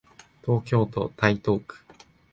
[0.43, 1.77] 東京都台東区